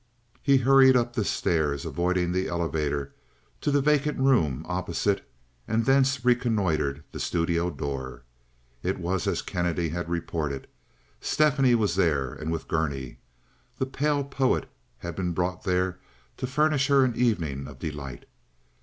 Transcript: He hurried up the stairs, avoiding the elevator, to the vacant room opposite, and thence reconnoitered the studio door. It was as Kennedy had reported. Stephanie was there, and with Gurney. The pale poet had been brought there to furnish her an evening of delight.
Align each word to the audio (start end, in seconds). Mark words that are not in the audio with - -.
He 0.41 0.57
hurried 0.57 0.97
up 0.97 1.13
the 1.13 1.23
stairs, 1.23 1.85
avoiding 1.85 2.31
the 2.31 2.47
elevator, 2.47 3.13
to 3.61 3.69
the 3.69 3.83
vacant 3.83 4.17
room 4.17 4.65
opposite, 4.67 5.29
and 5.67 5.85
thence 5.85 6.25
reconnoitered 6.25 7.03
the 7.11 7.19
studio 7.19 7.69
door. 7.69 8.23
It 8.81 8.97
was 8.97 9.27
as 9.27 9.43
Kennedy 9.43 9.89
had 9.89 10.09
reported. 10.09 10.65
Stephanie 11.19 11.75
was 11.75 11.95
there, 11.97 12.33
and 12.33 12.51
with 12.51 12.67
Gurney. 12.67 13.19
The 13.77 13.85
pale 13.85 14.23
poet 14.23 14.67
had 14.97 15.15
been 15.15 15.33
brought 15.33 15.65
there 15.65 15.99
to 16.37 16.47
furnish 16.47 16.87
her 16.87 17.05
an 17.05 17.15
evening 17.15 17.67
of 17.67 17.77
delight. 17.77 18.25